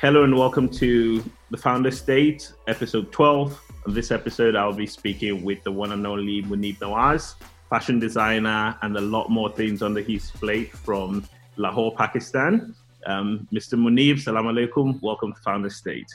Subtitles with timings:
[0.00, 3.72] Hello and welcome to the Founder State, episode 12.
[3.86, 7.34] On this episode, I'll be speaking with the one and only Munib Nawaz,
[7.68, 11.22] fashion designer, and a lot more things under his plate from
[11.58, 12.74] Lahore, Pakistan.
[13.04, 13.74] Um, Mr.
[13.74, 15.02] Munib, salam alaikum.
[15.02, 16.10] Welcome to Founder State.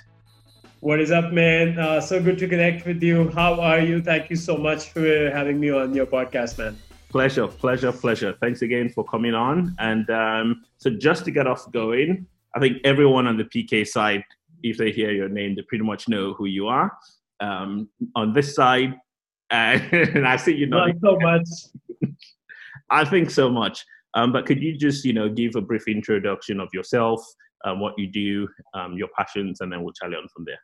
[0.80, 1.78] What is up, man?
[1.78, 3.30] Uh, so good to connect with you.
[3.30, 4.02] How are you?
[4.02, 6.76] Thank you so much for having me on your podcast, man.
[7.10, 8.36] Pleasure, pleasure, pleasure.
[8.42, 9.76] Thanks again for coming on.
[9.78, 14.24] And um, so, just to get off going, I think everyone on the PK side,
[14.64, 16.92] if they hear your name, they pretty much know who you are.
[17.42, 18.94] Um, on this side,
[19.52, 21.48] uh, and I see you know so much.
[22.90, 23.84] I think so much.
[24.14, 27.22] Um, but could you just, you know, give a brief introduction of yourself,
[27.66, 30.60] um, what you do, um, your passions, and then we'll chat on from there.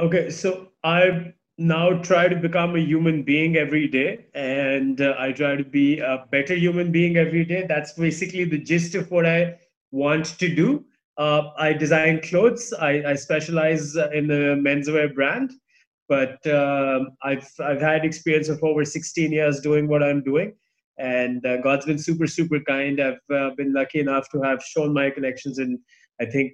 [0.00, 5.32] Okay, so I now try to become a human being every day, and uh, I
[5.32, 7.66] try to be a better human being every day.
[7.68, 9.58] That's basically the gist of what I
[9.90, 10.84] want to do.
[11.16, 12.72] Uh, I design clothes.
[12.78, 15.52] I, I specialize in the menswear brand,
[16.08, 20.54] but uh, I've I've had experience of over 16 years doing what I'm doing,
[20.98, 23.00] and uh, God's been super super kind.
[23.00, 25.80] I've uh, been lucky enough to have shown my collections in
[26.20, 26.52] I think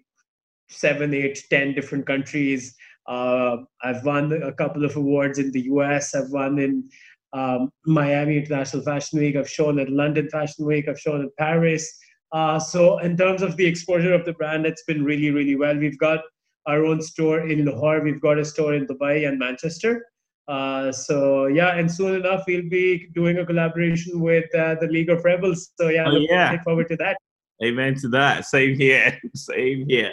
[0.69, 2.75] seven, eight, ten different countries.
[3.07, 6.15] Uh, I've won a couple of awards in the US.
[6.15, 6.89] I've won in
[7.35, 9.37] um, Miami International Fashion Week.
[9.37, 10.89] I've shown at London Fashion Week.
[10.89, 11.99] I've shown in Paris.
[12.35, 15.77] Uh, so in terms of the exposure of the brand, it's been really, really well.
[15.79, 16.21] We've got
[16.67, 18.01] our own store in Lahore.
[18.01, 20.05] We've got a store in Dubai and Manchester.
[20.49, 25.11] Uh, so yeah, and soon enough we'll be doing a collaboration with uh, the League
[25.11, 25.71] of Rebels.
[25.81, 26.51] So yeah, oh, yeah.
[26.51, 27.17] look forward to that.
[27.65, 28.45] Amen to that.
[28.47, 29.17] Same here.
[29.37, 30.13] Same here.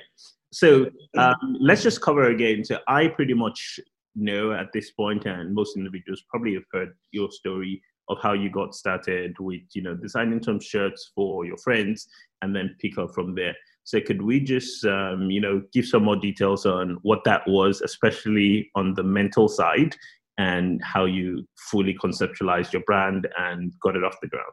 [0.53, 2.63] So um, let's just cover again.
[2.63, 3.79] So I pretty much
[4.15, 8.49] know at this point, and most individuals probably have heard your story of how you
[8.49, 12.07] got started with, you know, designing some shirts for your friends,
[12.41, 13.55] and then pick up from there.
[13.83, 17.81] So could we just, um, you know, give some more details on what that was,
[17.81, 19.95] especially on the mental side,
[20.37, 24.51] and how you fully conceptualized your brand and got it off the ground?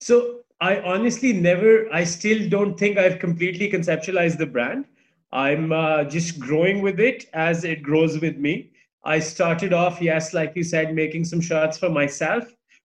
[0.00, 4.86] So I honestly never, I still don't think I've completely conceptualized the brand.
[5.32, 8.72] I'm uh, just growing with it as it grows with me.
[9.06, 12.44] I started off, yes, like you said, making some shirts for myself.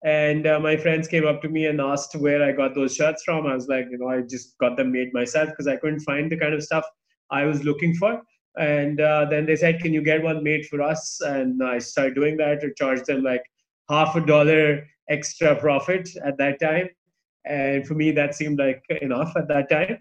[0.06, 3.24] And uh, my friends came up to me and asked where I got those shirts
[3.24, 3.46] from.
[3.46, 6.32] I was like, you know, I just got them made myself because I couldn't find
[6.32, 6.86] the kind of stuff
[7.32, 8.22] I was looking for.
[8.58, 11.20] And uh, then they said, can you get one made for us?
[11.22, 13.44] And I started doing that to charge them like
[13.90, 16.88] half a dollar extra profit at that time
[17.46, 19.98] and for me that seemed like enough at that time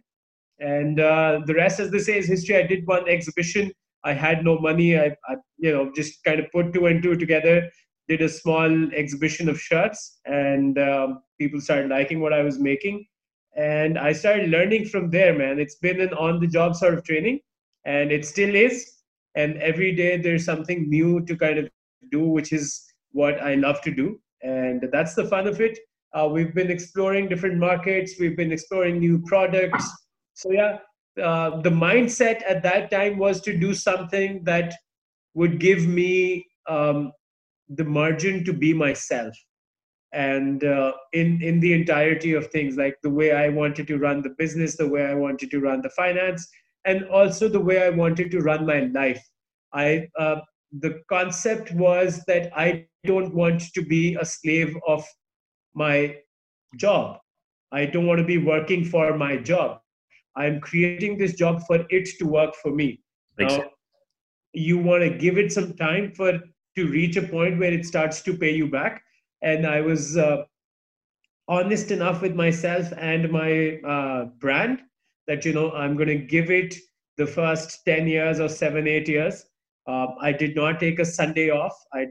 [0.61, 3.71] and uh, the rest as they say is history i did one exhibition
[4.05, 4.99] i had no money.
[4.99, 7.71] I, I, you know just kind of put two and two together
[8.09, 13.07] did a small exhibition of shirts and um, people started liking what i was making.
[13.57, 15.59] And i started learning from there man.
[15.59, 17.41] It's been an on the job sort of training
[17.85, 18.91] and it still is.
[19.37, 21.69] And every day there's something new to kind of
[22.11, 24.21] do which is what i love to do.
[24.43, 25.79] And that's the fun of it.
[26.15, 28.15] Uh, we've been exploring different markets.
[28.21, 29.91] We've been exploring new products.
[30.35, 30.79] So yeah,
[31.23, 34.75] uh, the mindset at that time was to do something that
[35.35, 37.13] would give me um,
[37.69, 39.35] the margin to be myself
[40.13, 44.23] and uh, in in the entirety of things like the way i wanted to run
[44.23, 46.47] the business the way i wanted to run the finance
[46.85, 49.23] and also the way i wanted to run my life
[49.73, 50.37] i uh,
[50.81, 55.05] the concept was that i don't want to be a slave of
[55.75, 56.17] my
[56.77, 57.19] job.
[57.73, 59.81] I don't want to be working for my job.
[60.37, 63.01] I'm creating this job for it to work for me.
[63.39, 63.65] Now,
[64.53, 66.41] you want to give it some time for
[66.77, 69.03] to reach a point where it starts to pay you back.
[69.43, 70.45] And I was uh,
[71.49, 74.81] honest enough with myself and my uh, brand
[75.27, 76.75] that you know I'm going to give it
[77.17, 79.45] the first ten years or seven, eight years.
[79.87, 81.75] Uh, I did not take a Sunday off.
[81.93, 82.07] I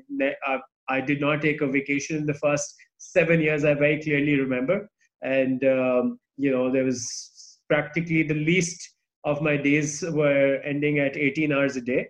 [0.48, 0.58] uh,
[0.90, 3.66] I did not take a vacation in the first seven years.
[3.66, 4.90] I very clearly remember,
[5.22, 7.31] and um, you know there was
[7.68, 8.89] practically the least
[9.24, 12.07] of my days were ending at 18 hours a day.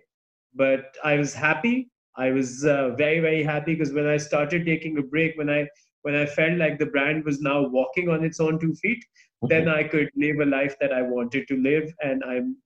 [0.54, 1.90] But I was happy.
[2.16, 5.68] I was uh, very very happy because when I started taking a break, when I
[6.02, 9.48] when I felt like the brand was now walking on its own two feet, mm-hmm.
[9.48, 12.56] then I could live a life that I wanted to live, and I'm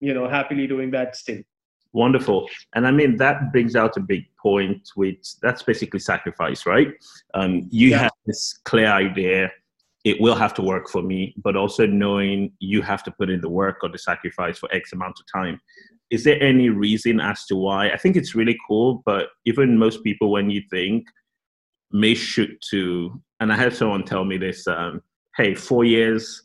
[0.00, 1.42] you know happily doing that still.
[1.92, 2.48] Wonderful.
[2.74, 6.88] And I mean, that brings out a big point, which that's basically sacrifice, right?
[7.32, 7.98] Um, you yeah.
[7.98, 9.50] have this clear idea,
[10.06, 13.40] it will have to work for me, but also knowing you have to put in
[13.40, 15.60] the work or the sacrifice for X amount of time.
[16.10, 17.90] Is there any reason as to why?
[17.90, 21.08] I think it's really cool, but even most people, when you think,
[21.90, 25.02] may shoot to, and I had someone tell me this, um,
[25.36, 26.40] hey, four years,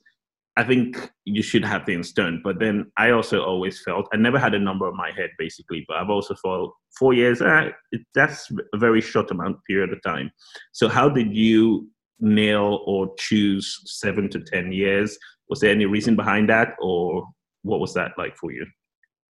[0.57, 2.42] I think you should have things done.
[2.44, 5.86] But then I also always felt I never had a number on my head basically,
[5.88, 7.69] but I've also felt four years, eh,
[8.16, 10.31] that's a very short amount period of time.
[10.72, 11.88] So how did you
[12.21, 15.18] nail or choose seven to ten years?
[15.50, 17.27] Was there any reason behind that, or
[17.63, 18.65] what was that like for you?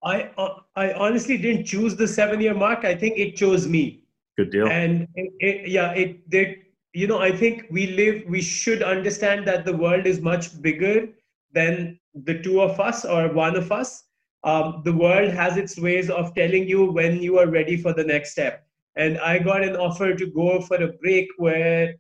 [0.03, 2.85] I uh, I honestly didn't choose the seven year mark.
[2.85, 4.03] I think it chose me.
[4.37, 4.67] Good deal.
[4.67, 6.57] And it, it, yeah, it did
[6.93, 11.07] you know i think we live we should understand that the world is much bigger
[11.53, 14.03] than the two of us or one of us
[14.43, 18.03] um, the world has its ways of telling you when you are ready for the
[18.03, 18.65] next step
[18.95, 21.93] and i got an offer to go for a break where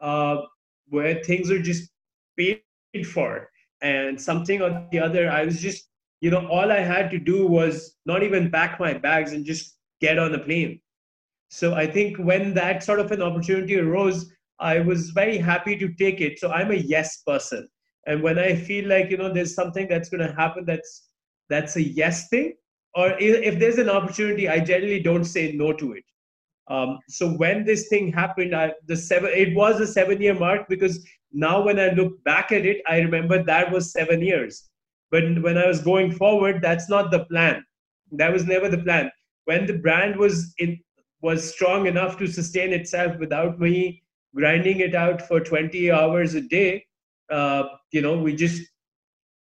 [0.00, 0.42] uh,
[0.88, 1.90] where things are just
[2.36, 2.62] paid
[3.06, 3.48] for
[3.82, 5.88] and something or the other i was just
[6.20, 9.76] you know all i had to do was not even pack my bags and just
[10.00, 10.80] get on a plane
[11.50, 15.92] so I think when that sort of an opportunity arose, I was very happy to
[15.94, 16.38] take it.
[16.38, 17.68] So I'm a yes person.
[18.06, 21.08] And when I feel like, you know, there's something that's going to happen that's
[21.48, 22.54] that's a yes thing,
[22.94, 26.04] or if there's an opportunity, I generally don't say no to it.
[26.70, 30.68] Um, so when this thing happened, I, the seven, it was a seven year mark
[30.68, 34.70] because now when I look back at it, I remember that was seven years.
[35.10, 37.64] But when I was going forward, that's not the plan.
[38.12, 39.10] That was never the plan.
[39.44, 40.78] When the brand was in,
[41.20, 44.02] was strong enough to sustain itself without me
[44.34, 46.84] grinding it out for 20 hours a day
[47.30, 48.62] uh, you know we just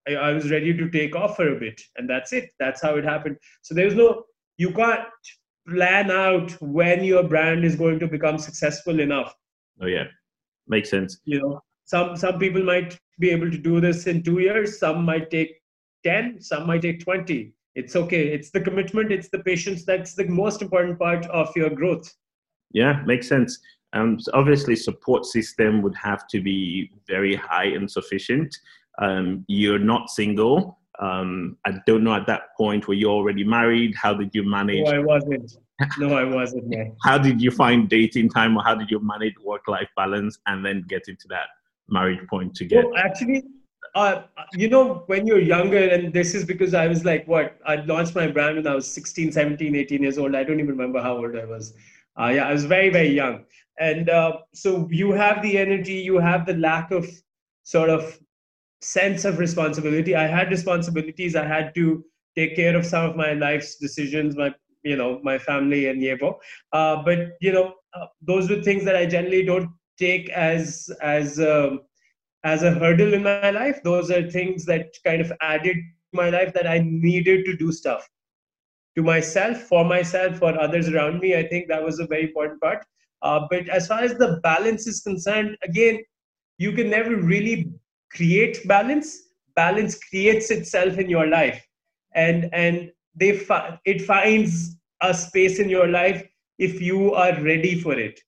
[0.07, 2.95] I, I, was ready to take off for a bit and that's it that's how
[2.95, 4.23] it happened so there's no
[4.57, 5.07] you can't
[5.69, 9.33] plan out when your brand is going to become successful enough.
[9.81, 10.05] Oh yeah.
[10.67, 11.19] Makes sense.
[11.25, 14.79] You know some some people might be able to do this in two years.
[14.79, 15.59] Some might take
[16.03, 18.29] 10 some might take 20 it's okay.
[18.29, 22.11] It's the commitment it's the patience that's the most important part of your growth.
[22.71, 23.59] Yeah makes sense.
[23.93, 28.55] Um, so obviously support system would have to be very high and sufficient.
[28.99, 33.93] Um, you're not single um, i don't know at that point were you already married
[33.95, 35.57] how did you manage no i wasn't
[35.97, 36.95] no i wasn't no.
[37.03, 40.65] how did you find dating time or how did you manage work life balance and
[40.65, 41.47] then get into that
[41.87, 43.43] marriage point to get well, actually
[43.95, 44.23] uh,
[44.53, 47.57] you know, when you're younger, and this is because I was like, what?
[47.65, 50.35] I launched my brand when I was 16, 17, 18 years old.
[50.35, 51.73] I don't even remember how old I was.
[52.19, 53.45] Uh, yeah, I was very, very young.
[53.79, 57.07] And uh, so you have the energy, you have the lack of
[57.63, 58.19] sort of
[58.81, 60.15] sense of responsibility.
[60.15, 61.35] I had responsibilities.
[61.35, 62.03] I had to
[62.35, 64.53] take care of some of my life's decisions, my
[64.83, 66.35] you know my family and Yevo.
[66.71, 71.39] Uh, but you know uh, those were things that I generally don't take as as
[71.39, 71.81] um,
[72.43, 73.81] as a hurdle in my life.
[73.83, 77.71] Those are things that kind of added to my life that I needed to do
[77.71, 78.07] stuff
[78.95, 81.35] to myself, for myself, for others around me.
[81.35, 82.85] I think that was a very important part.
[83.21, 85.99] Uh, but as far as the balance is concerned, again,
[86.57, 87.71] you can never really
[88.13, 89.23] create balance.
[89.55, 91.65] Balance creates itself in your life,
[92.15, 96.23] and and they fi- it finds a space in your life
[96.57, 98.19] if you are ready for it.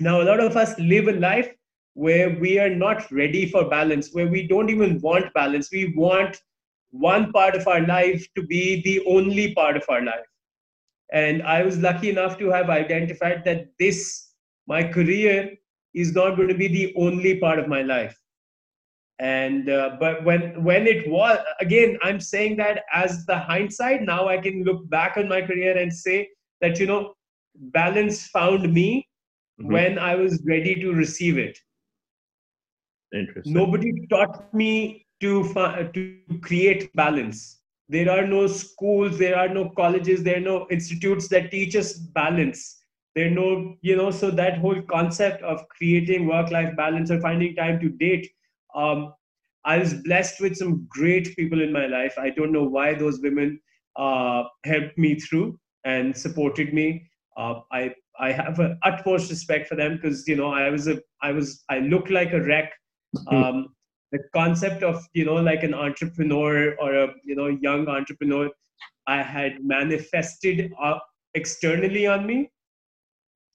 [0.00, 1.50] Now, a lot of us live a life
[1.94, 5.70] where we are not ready for balance, where we don't even want balance.
[5.72, 6.40] We want
[6.90, 10.26] one part of our life to be the only part of our life.
[11.12, 14.32] And I was lucky enough to have identified that this,
[14.66, 15.56] my career,
[15.94, 18.19] is not going to be the only part of my life.
[19.20, 24.02] And uh, but when when it was again, I'm saying that as the hindsight.
[24.02, 26.28] Now I can look back on my career and say
[26.60, 27.14] that you know,
[27.54, 29.06] balance found me
[29.60, 29.72] mm-hmm.
[29.72, 31.58] when I was ready to receive it
[33.12, 33.52] Interesting.
[33.52, 35.42] Nobody taught me to
[35.94, 37.58] to create balance.
[37.88, 41.94] There are no schools, there are no colleges, there are no institutes that teach us
[41.94, 42.82] balance.
[43.16, 47.56] There are no, you know, so that whole concept of creating work-life balance or finding
[47.56, 48.30] time to date.
[48.74, 49.14] Um,
[49.64, 52.14] I was blessed with some great people in my life.
[52.18, 53.60] I don't know why those women
[53.96, 57.06] uh, helped me through and supported me.
[57.36, 61.00] Uh, I I have an utmost respect for them because you know I was a
[61.22, 62.72] I was I looked like a wreck.
[63.28, 63.74] Um,
[64.12, 68.48] the concept of you know like an entrepreneur or a you know young entrepreneur
[69.06, 70.98] i had manifested uh,
[71.34, 72.50] externally on me.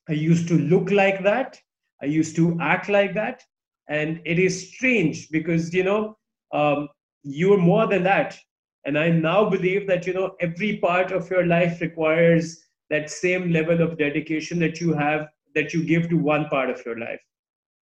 [0.10, 1.60] I used to look like that.
[2.02, 3.44] I used to act like that
[3.90, 6.18] and it is strange because you know
[6.54, 6.88] um,
[7.24, 8.38] you're more than that
[8.86, 13.52] and i now believe that you know every part of your life requires that same
[13.52, 17.20] level of dedication that you have that you give to one part of your life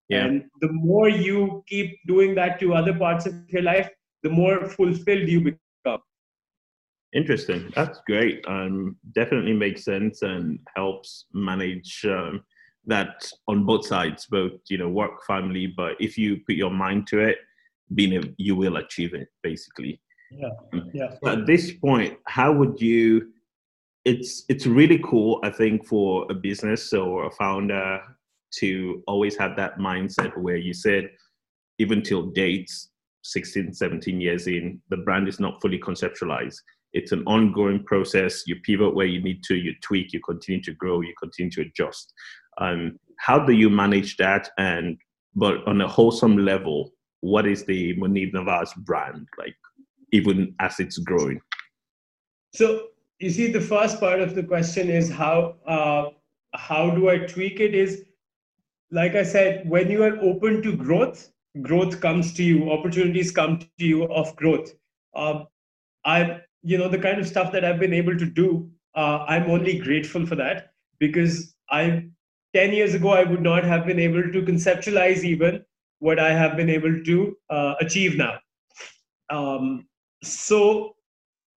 [0.09, 0.25] yeah.
[0.25, 3.89] And the more you keep doing that to other parts of your life,
[4.21, 6.01] the more fulfilled you become.
[7.13, 7.71] Interesting.
[7.75, 8.43] That's great.
[8.47, 12.43] Um, definitely makes sense and helps manage um,
[12.85, 15.67] that on both sides, both you know work, family.
[15.67, 17.37] But if you put your mind to it,
[17.93, 20.01] being a, you will achieve it basically.
[20.31, 20.49] Yeah.
[20.73, 21.15] Um, yeah.
[21.23, 23.31] So at this point, how would you?
[24.05, 28.01] It's it's really cool, I think, for a business or a founder
[28.55, 31.09] to always have that mindset where you said,
[31.79, 32.89] even till dates,
[33.23, 36.57] 16, 17 years in, the brand is not fully conceptualized.
[36.93, 38.43] It's an ongoing process.
[38.45, 41.61] You pivot where you need to, you tweak, you continue to grow, you continue to
[41.61, 42.13] adjust.
[42.57, 44.49] Um, how do you manage that?
[44.57, 44.97] And
[45.35, 49.55] but on a wholesome level, what is the Munib Nawaz brand like,
[50.11, 51.41] even as it's growing?
[52.53, 52.87] So
[53.19, 56.09] you see, the first part of the question is how uh,
[56.53, 57.73] how do I tweak it?
[57.73, 58.03] Is
[58.91, 61.31] like I said, when you are open to growth,
[61.61, 64.71] growth comes to you, opportunities come to you of growth.
[65.15, 65.47] Um,
[66.05, 69.49] I, you know, the kind of stuff that I've been able to do, uh, I'm
[69.49, 72.05] only grateful for that because I,
[72.53, 75.63] 10 years ago, I would not have been able to conceptualize even
[75.99, 78.39] what I have been able to uh, achieve now.
[79.29, 79.87] Um,
[80.23, 80.95] so,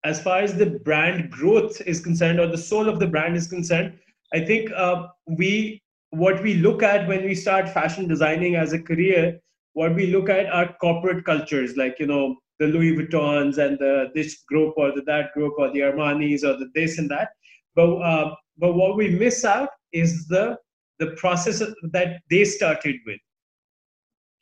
[0.03, 3.47] as far as the brand growth is concerned, or the soul of the brand is
[3.47, 3.97] concerned,
[4.33, 8.81] I think uh, we what we look at when we start fashion designing as a
[8.81, 9.39] career
[9.73, 14.11] what we look at are corporate cultures like you know the louis vuittons and the
[14.15, 17.29] this group or the that group or the armanis or the this and that
[17.75, 20.57] but uh, but what we miss out is the
[20.99, 21.61] the process
[21.91, 23.19] that they started with.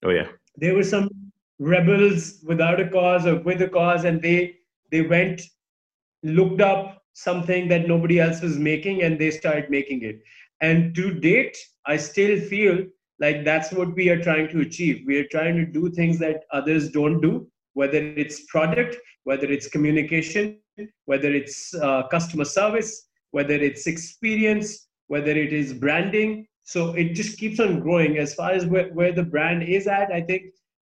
[0.05, 0.27] Oh yeah.
[0.57, 1.09] There were some
[1.59, 4.55] rebels without a cause or with a cause and they
[4.91, 5.41] they went
[6.23, 10.21] looked up something that nobody else was making and they started making it.
[10.61, 12.85] And to date i still feel
[13.19, 15.03] like that's what we are trying to achieve.
[15.05, 19.67] We are trying to do things that others don't do whether it's product whether it's
[19.67, 20.57] communication
[21.05, 27.37] whether it's uh, customer service whether it's experience whether it is branding so it just
[27.37, 30.43] keeps on growing as far as where, where the brand is at i think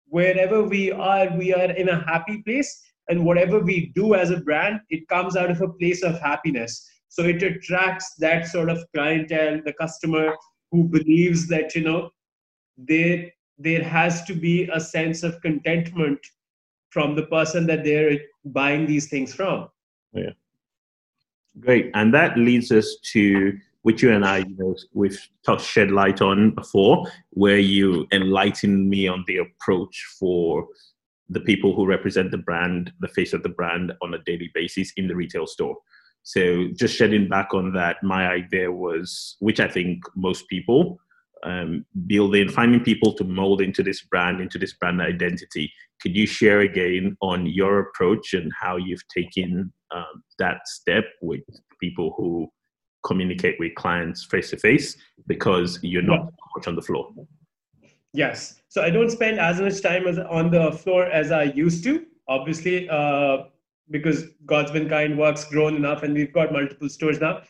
[0.08, 4.40] wherever we are we are in a happy place and whatever we do as a
[4.40, 8.84] brand it comes out of a place of happiness so it attracts that sort of
[8.94, 10.34] clientele the customer
[10.70, 12.10] who believes that you know
[12.76, 16.18] there there has to be a sense of contentment
[16.90, 19.68] from the person that they're buying these things from.
[20.12, 20.30] Yeah.
[21.60, 21.90] Great.
[21.94, 26.20] And that leads us to which you and I, you know, we've touched shed light
[26.20, 30.66] on before, where you enlightened me on the approach for
[31.30, 34.92] the people who represent the brand, the face of the brand on a daily basis
[34.96, 35.76] in the retail store.
[36.22, 40.98] So just shedding back on that, my idea was, which I think most people
[41.44, 45.72] um, building, finding people to mold into this brand, into this brand identity.
[46.02, 51.40] Could you share again on your approach and how you've taken um, that step with
[51.80, 52.50] people who
[53.08, 54.96] communicate with clients face to face
[55.26, 56.46] because you're not yeah.
[56.54, 57.04] much on the floor?
[58.12, 58.60] Yes.
[58.68, 62.06] So I don't spend as much time as on the floor as I used to.
[62.28, 63.44] Obviously, uh,
[63.90, 67.40] because God's been kind, work's grown enough, and we've got multiple stores now.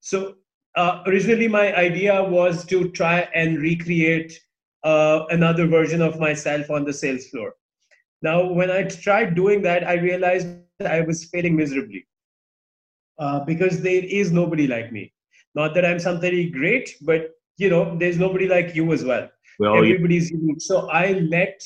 [0.00, 0.34] So
[0.76, 4.40] uh, originally my idea was to try and recreate
[4.84, 7.54] uh, another version of myself on the sales floor.
[8.22, 10.48] Now, when I tried doing that, I realized
[10.84, 12.06] I was failing miserably
[13.18, 15.12] uh, because there is nobody like me.
[15.54, 19.28] Not that I'm somebody great, but you know, there's nobody like you as well.
[19.58, 20.38] well Everybody's you...
[20.38, 20.60] unique.
[20.60, 21.60] So I let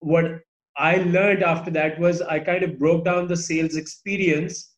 [0.00, 0.40] what
[0.76, 4.74] I learned after that was I kind of broke down the sales experience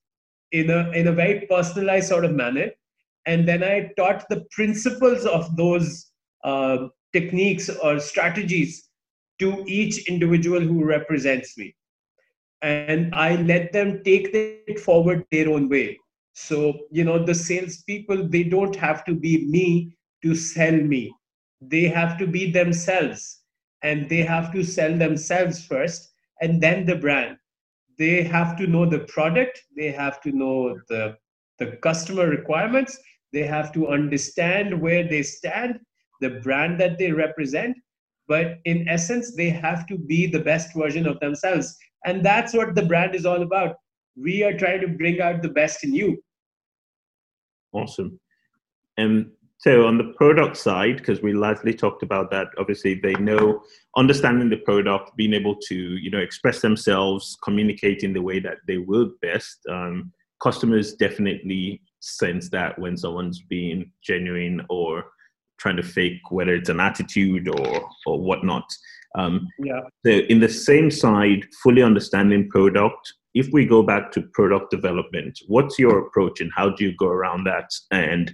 [0.53, 2.71] in a in a very personalized sort of manner
[3.27, 6.13] and then i taught the principles of those
[6.45, 8.89] uh, techniques or strategies
[9.39, 11.75] to each individual who represents me
[12.63, 15.99] and i let them take it forward their own way
[16.33, 21.15] so you know the salespeople they don't have to be me to sell me
[21.61, 23.41] they have to be themselves
[23.83, 27.37] and they have to sell themselves first and then the brand
[27.99, 31.17] they have to know the product they have to know the
[31.59, 32.99] the customer requirements
[33.33, 35.81] they have to understand where they stand,
[36.21, 37.77] the brand that they represent.
[38.29, 41.77] But in essence, they have to be the best version of themselves.
[42.05, 43.77] And that's what the brand is all about.
[44.17, 46.23] We are trying to bring out the best in you.
[47.73, 48.21] Awesome.
[48.99, 53.63] And so on the product side, because we largely talked about that, obviously they know
[53.97, 58.59] understanding the product, being able to you know express themselves, communicate in the way that
[58.67, 59.59] they will best.
[59.71, 65.05] Um, customers definitely sense that when someone's being genuine or
[65.59, 68.65] trying to fake whether it's an attitude or or whatnot
[69.17, 74.23] um, yeah so in the same side fully understanding product if we go back to
[74.35, 78.33] product development what's your approach and how do you go around that and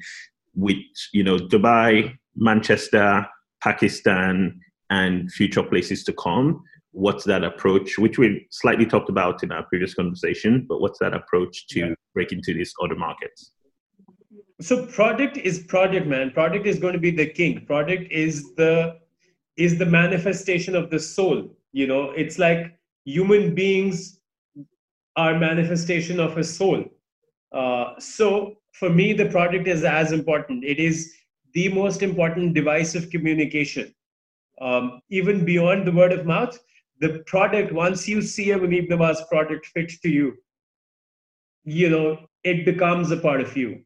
[0.54, 0.76] with
[1.12, 3.26] you know dubai manchester
[3.62, 4.58] pakistan
[4.90, 6.62] and future places to come
[6.92, 11.14] what's that approach, which we slightly talked about in our previous conversation, but what's that
[11.14, 11.94] approach to yeah.
[12.14, 13.52] break into these other markets?
[14.60, 16.32] So product is product, man.
[16.32, 17.64] Product is going to be the king.
[17.66, 18.96] Product is the
[19.56, 21.48] is the manifestation of the soul.
[21.72, 24.17] You know, it's like human beings
[25.18, 26.84] are manifestation of a soul.
[27.52, 30.64] Uh, so for me, the product is as important.
[30.64, 31.12] It is
[31.54, 33.92] the most important device of communication.
[34.60, 36.56] Um, even beyond the word of mouth,
[37.00, 40.34] the product, once you see a Munib Nawaz product fit to you,
[41.64, 43.82] you know, it becomes a part of you.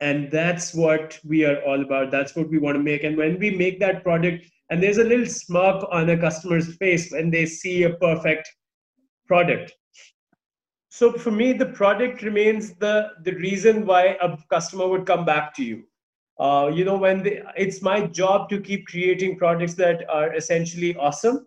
[0.00, 2.10] And that's what we are all about.
[2.10, 3.04] That's what we want to make.
[3.04, 7.12] And when we make that product, and there's a little smirk on a customer's face
[7.12, 8.50] when they see a perfect
[9.26, 9.74] product.
[10.90, 15.54] So for me, the product remains the, the reason why a customer would come back
[15.54, 15.84] to you.
[16.38, 20.96] Uh, you know, when they, it's my job to keep creating products that are essentially
[20.96, 21.46] awesome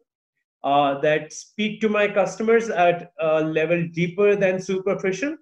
[0.63, 5.35] uh, that speak to my customers at a level deeper than superficial.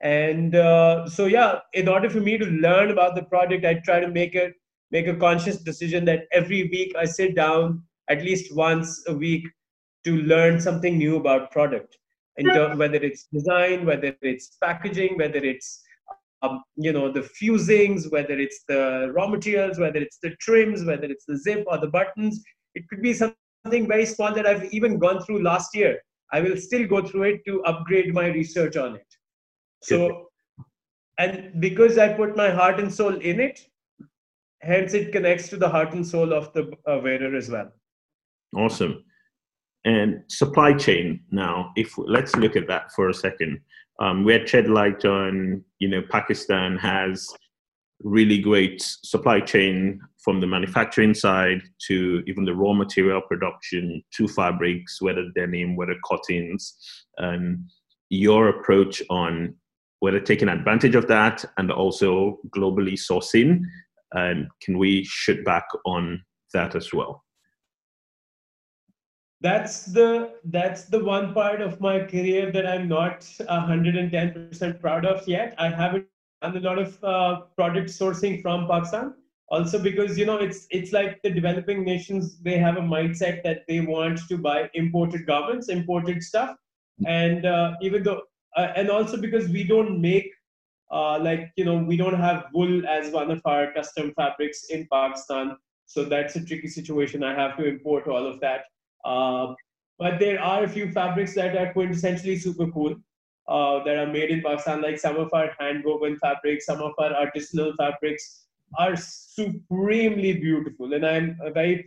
[0.00, 3.98] And uh, so, yeah, in order for me to learn about the product, I try
[3.98, 4.54] to make it
[4.92, 9.48] make a conscious decision that every week I sit down at least once a week
[10.04, 11.98] to learn something new about product.
[12.36, 15.82] In terms, whether it's design, whether it's packaging, whether it's
[16.42, 21.04] um, you know the fusings, whether it's the raw materials, whether it's the trims, whether
[21.04, 22.42] it's the zip or the buttons.
[22.74, 26.00] It could be something very small that I've even gone through last year.
[26.32, 29.06] I will still go through it to upgrade my research on it.
[29.82, 30.28] So,
[31.18, 33.60] and because I put my heart and soul in it,
[34.60, 37.70] hence it connects to the heart and soul of the uh, wearer as well.
[38.56, 39.04] Awesome.
[39.84, 43.60] And supply chain now, if let's look at that for a second.
[44.00, 47.28] Um, we had shed light on, you know, Pakistan has
[48.02, 54.26] really great supply chain from the manufacturing side to even the raw material production to
[54.26, 56.76] fabrics, whether denim, whether cottons,
[57.18, 57.58] and
[58.10, 59.54] your approach on
[60.00, 63.60] whether taking advantage of that and also globally sourcing.
[64.12, 67.23] And can we shoot back on that as well?
[69.44, 75.28] That's the that's the one part of my career that I'm not 110% proud of
[75.28, 75.54] yet.
[75.58, 76.06] I haven't
[76.40, 79.12] done a lot of uh, product sourcing from Pakistan.
[79.48, 83.66] Also, because you know it's it's like the developing nations they have a mindset that
[83.68, 86.56] they want to buy imported garments, imported stuff,
[87.06, 88.22] and uh, even though
[88.56, 90.30] uh, and also because we don't make
[90.90, 94.88] uh, like you know we don't have wool as one of our custom fabrics in
[94.90, 97.22] Pakistan, so that's a tricky situation.
[97.22, 98.64] I have to import all of that.
[99.04, 99.54] Uh,
[99.98, 102.96] but there are a few fabrics that are quintessentially super cool
[103.48, 106.92] uh, that are made in Pakistan, like some of our hand woven fabrics, some of
[106.98, 108.46] our artisanal fabrics
[108.78, 110.94] are supremely beautiful.
[110.94, 111.86] And I'm very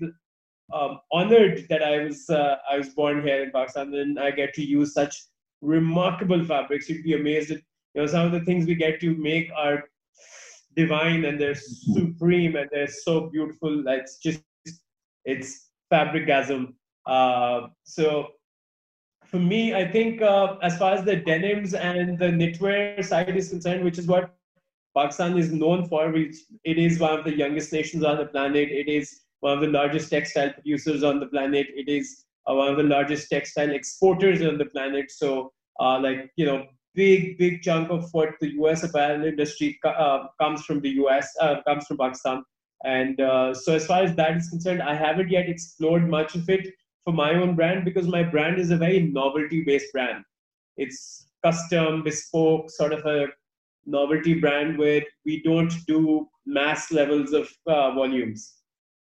[0.73, 4.53] um, honored that I was uh, I was born here in Pakistan and I get
[4.55, 5.25] to use such
[5.61, 6.89] remarkable fabrics.
[6.89, 7.61] You'd be amazed at
[7.93, 9.83] you know some of the things we get to make are
[10.75, 13.83] divine and they're supreme and they're so beautiful.
[13.87, 14.43] It's just
[15.25, 16.75] it's fabricgasm.
[17.07, 18.27] Uh, so
[19.25, 23.49] for me, I think uh, as far as the denims and the knitwear side is
[23.49, 24.35] concerned, which is what
[24.95, 28.69] Pakistan is known for, which it is one of the youngest nations on the planet.
[28.69, 31.67] It is one of the largest textile producers on the planet.
[31.75, 35.11] It is uh, one of the largest textile exporters on the planet.
[35.11, 38.83] So, uh, like you know, big big chunk of what the U.S.
[38.83, 41.33] apparel industry uh, comes from the U.S.
[41.39, 42.43] Uh, comes from Pakistan.
[42.83, 43.17] And
[43.55, 46.73] so, as far as that is concerned, I haven't yet explored much of it
[47.07, 50.25] for my own brand because my brand is a very novelty based brand.
[50.75, 53.27] It's custom, bespoke, sort of a
[53.85, 58.55] novelty brand where we don't do mass levels of uh, volumes.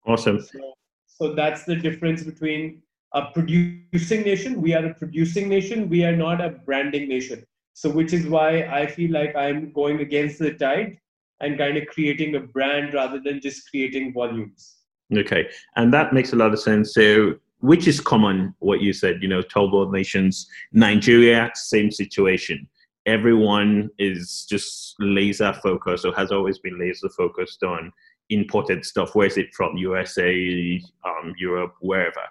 [0.07, 0.39] Awesome.
[0.39, 0.73] So,
[1.05, 2.81] so that's the difference between
[3.13, 4.61] a producing nation.
[4.61, 5.89] We are a producing nation.
[5.89, 7.43] We are not a branding nation.
[7.73, 10.97] So, which is why I feel like I'm going against the tide
[11.41, 14.77] and kind of creating a brand rather than just creating volumes.
[15.13, 16.93] Okay, and that makes a lot of sense.
[16.93, 22.67] So, which is common what you said you know 12 world nations nigeria same situation.
[23.07, 27.91] Everyone is just laser focused or has always been laser focused on
[28.29, 29.15] imported stuff.
[29.15, 29.75] Where is it from?
[29.75, 32.25] Usa um, europe wherever.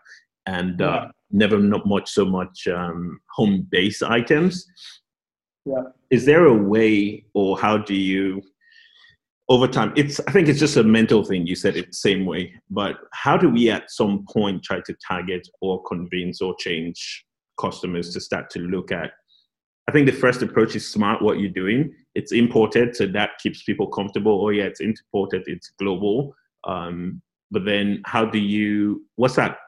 [0.47, 1.09] And uh, yeah.
[1.33, 4.67] never not much so much um, home base items.
[5.67, 5.83] Yeah.
[6.09, 8.43] is there a way or how do you
[9.51, 12.25] over time it's i think it's just a mental thing you said it the same
[12.25, 17.27] way but how do we at some point try to target or convince or change
[17.61, 19.11] customers to start to look at
[19.89, 21.93] i think the first approach is smart what you're doing.
[22.15, 24.45] It's imported so that keeps people comfortable.
[24.45, 26.35] Oh yeah it's imported it's global.
[26.65, 29.59] Um, but then how do you what's that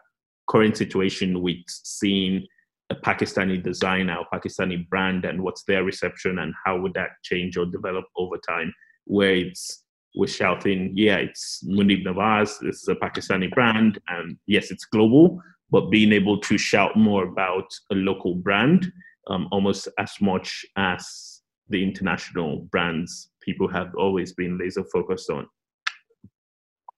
[0.49, 2.47] current situation with seeing
[2.91, 7.57] a Pakistani designer or Pakistani brand and what's their reception and how would that change
[7.57, 8.73] or develop over time?
[9.05, 9.83] Where it's
[10.15, 15.41] we're shouting, yeah, it's Munib Nawaz, this is a Pakistani brand, and yes, it's global,
[15.71, 18.93] but being able to shout more about a local brand
[19.29, 25.47] um, almost as much as the international brands people have always been laser focused on.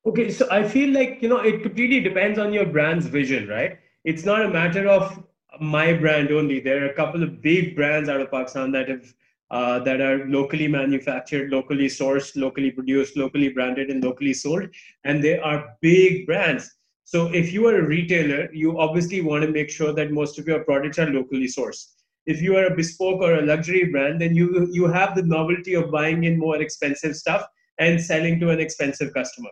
[0.06, 3.78] Okay, so I feel like you know it completely depends on your brand's vision, right?
[4.04, 5.22] It's not a matter of
[5.60, 6.60] my brand only.
[6.60, 9.14] There are a couple of big brands out of Pakistan that have
[9.54, 14.64] uh, that are locally manufactured, locally sourced, locally produced, locally branded, and locally sold,
[15.04, 16.74] and they are big brands.
[17.04, 20.48] So if you are a retailer, you obviously want to make sure that most of
[20.48, 21.84] your products are locally sourced.
[22.26, 25.74] If you are a bespoke or a luxury brand, then you you have the novelty
[25.74, 27.46] of buying in more expensive stuff
[27.78, 29.50] and selling to an expensive customer.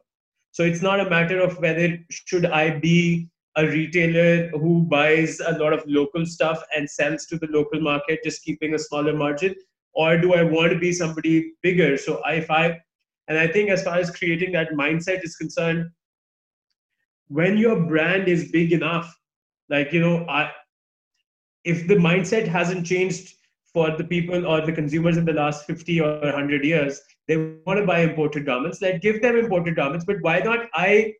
[0.50, 5.58] So it's not a matter of whether should I be a retailer who buys a
[5.58, 9.54] lot of local stuff and sells to the local market, just keeping a smaller margin,
[9.94, 11.96] or do I want to be somebody bigger?
[11.96, 12.80] So if I,
[13.28, 15.90] and I think as far as creating that mindset is concerned,
[17.28, 19.14] when your brand is big enough,
[19.68, 20.50] like you know, I,
[21.64, 23.34] if the mindset hasn't changed
[23.72, 27.78] for the people or the consumers in the last 50 or 100 years, they want
[27.78, 31.12] to buy imported garments let give them imported garments but why not i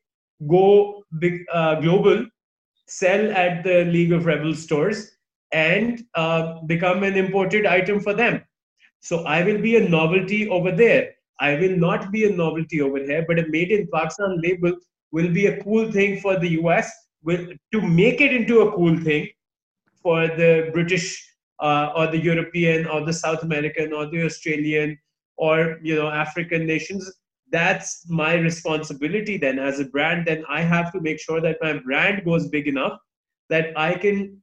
[0.49, 2.25] go big uh, global
[2.89, 5.13] sell at the league of rebels stores
[5.53, 8.43] and uh, become an imported item for them
[9.09, 11.11] so i will be a novelty over there.
[11.41, 14.75] I will not be a novelty over here but a made in pakistan label
[15.11, 16.91] will be a cool thing for the us
[17.23, 19.29] will, to make it into a cool thing
[20.03, 21.07] for the british
[21.61, 24.97] uh, or the european or the south american or the australian
[25.37, 27.13] or you know african nations.
[27.51, 29.59] That's my responsibility then.
[29.59, 32.99] As a brand then i have to make sure that my brand goes big enough
[33.49, 34.41] that i can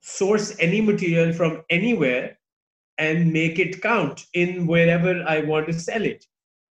[0.00, 2.38] source any material from anywhere
[2.98, 6.24] and make it count in wherever i want to sell it.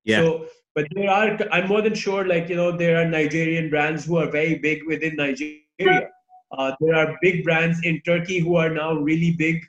[0.04, 0.22] Yeah.
[0.22, 4.06] So but there are i'm more than sure like you know there are nigerian brands
[4.06, 6.10] who are very big within nigeria.
[6.58, 9.62] Uh, there are big brands in turkey who are now really big.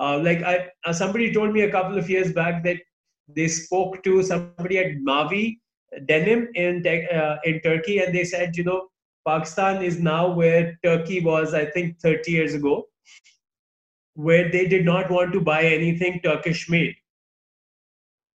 [0.00, 2.78] Uh, like I, uh, somebody told me a couple of years back that
[3.28, 5.58] they spoke to somebody at Mavi
[6.06, 8.88] Denim in uh, in Turkey, and they said, you know,
[9.26, 12.86] Pakistan is now where Turkey was, I think, 30 years ago,
[14.14, 16.94] where they did not want to buy anything Turkish made.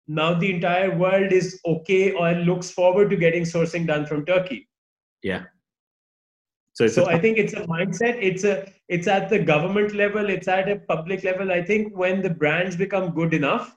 [0.08, 4.70] Now the entire world is okay or looks forward to getting sourcing done from Turkey.
[5.24, 5.44] Yeah.
[6.74, 8.18] So, so I think it's a mindset.
[8.22, 10.30] It's a it's at the government level.
[10.30, 11.52] It's at a public level.
[11.52, 13.76] I think when the brands become good enough,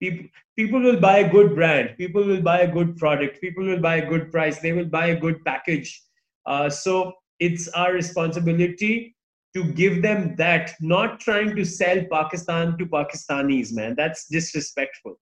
[0.00, 3.80] people people will buy a good brand people will buy a good product people will
[3.86, 6.02] buy a good price they will buy a good package
[6.46, 9.14] uh, so it's our responsibility
[9.54, 13.94] to give them that not trying to sell pakistan to pakistanis man.
[13.96, 15.18] That's disrespectful.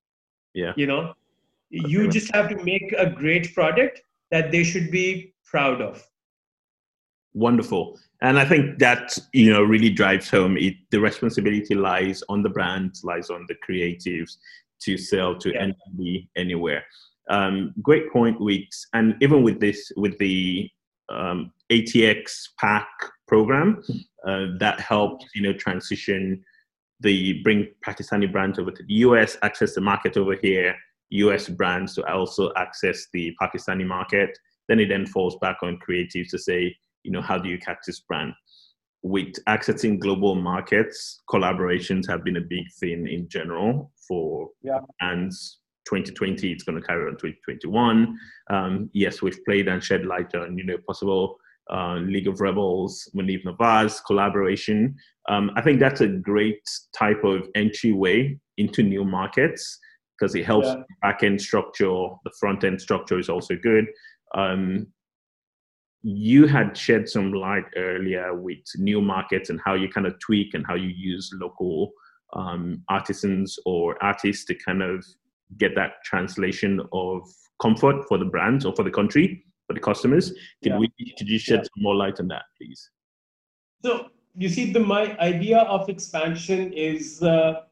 [0.54, 0.72] Yeah.
[0.76, 1.14] You know?
[1.70, 6.06] You just have to make a great product that they should be proud of.
[7.34, 7.98] Wonderful.
[8.20, 10.56] And i think that you know really drives home.
[10.56, 14.38] It the responsibility lies on the brands lies on the creatives
[14.80, 15.62] to sell to yeah.
[15.62, 16.84] anybody anywhere.
[17.28, 18.64] Um, great point with,
[18.94, 20.70] and even with this, with the
[21.10, 22.88] um, ATX pack
[23.26, 23.82] program,
[24.26, 26.42] uh, that helped you know transition
[27.00, 30.74] the bring Pakistani brands over to the US, access the market over here,
[31.10, 34.36] US brands to also access the Pakistani market.
[34.68, 37.78] Then it then falls back on creatives to say, you know, how do you catch
[37.86, 38.34] this brand?
[39.02, 44.80] with accessing global markets, collaborations have been a big thing in general for yeah.
[44.98, 45.60] brands.
[45.88, 48.18] 2020, it's going to carry on 2021.
[48.50, 51.38] Um, yes, we've played and shed light on you know possible
[51.70, 54.96] uh, League of Rebels, Munib Nawaz collaboration.
[55.28, 56.60] Um, I think that's a great
[56.96, 59.78] type of entryway into new markets
[60.18, 60.82] because it helps yeah.
[61.02, 62.08] back end structure.
[62.24, 63.86] The front end structure is also good.
[64.34, 64.88] Um,
[66.02, 70.54] you had shed some light earlier with new markets and how you kind of tweak
[70.54, 71.90] and how you use local
[72.34, 75.04] um, artisans or artists to kind of
[75.56, 77.22] get that translation of
[77.60, 80.30] comfort for the brands or for the country for the customers.
[80.62, 80.78] Could yeah.
[80.78, 81.62] we could you shed yeah.
[81.64, 82.90] some more light on that, please?
[83.84, 87.62] So you see, the my idea of expansion is uh,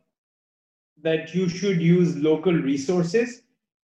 [1.02, 3.42] that you should use local resources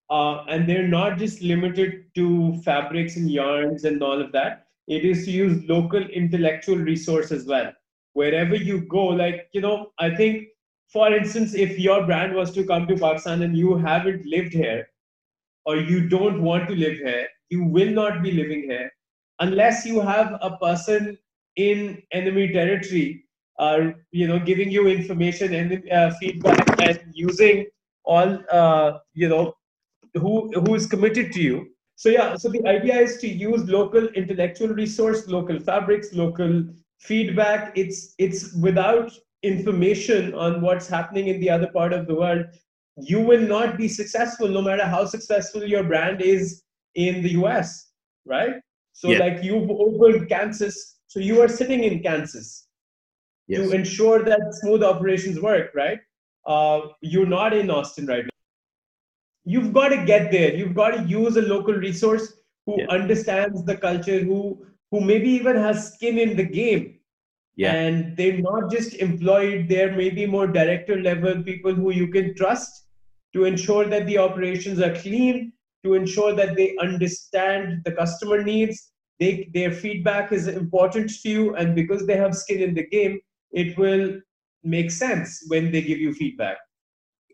[0.09, 4.67] uh, and they're not just limited to fabrics and yarns and all of that.
[4.87, 7.71] It is to use local intellectual resource as well.
[8.13, 10.49] Wherever you go, like, you know, I think,
[10.93, 14.87] for instance, if your brand was to come to Pakistan and you haven't lived here,
[15.65, 18.91] or you don't want to live here, you will not be living here.
[19.39, 21.17] unless you have a person
[21.55, 23.25] in enemy territory,
[23.59, 27.65] uh, you know, giving you information and uh, feedback and using
[28.05, 29.53] all, uh, you know,
[30.15, 31.67] who who is committed to you.
[31.95, 36.63] So yeah, so the idea is to use local intellectual resource, local fabrics, local
[36.99, 37.77] feedback.
[37.77, 39.11] It's it's without
[39.43, 42.45] information on what's happening in the other part of the world,
[42.97, 46.63] you will not be successful no matter how successful your brand is
[46.95, 47.91] in the US,
[48.25, 48.55] right?
[48.93, 49.19] So yeah.
[49.19, 52.67] like you've opened Kansas, so you are sitting in Kansas
[53.47, 53.67] yes.
[53.67, 55.99] to ensure that smooth operations work, right?
[56.45, 58.29] Uh, you're not in Austin right now.
[59.45, 60.55] You've got to get there.
[60.55, 62.33] You've got to use a local resource
[62.65, 62.87] who yeah.
[62.89, 66.92] understands the culture, who who maybe even has skin in the game.
[67.55, 67.73] Yeah.
[67.73, 72.87] And they're not just employed, they're maybe more director level people who you can trust
[73.33, 78.91] to ensure that the operations are clean, to ensure that they understand the customer needs.
[79.19, 83.19] They, their feedback is important to you, and because they have skin in the game,
[83.51, 84.19] it will
[84.63, 86.57] make sense when they give you feedback.